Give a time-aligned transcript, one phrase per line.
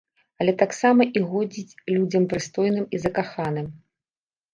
[0.43, 3.67] Але таксама і годзіць людзям прыстойным і закаханым.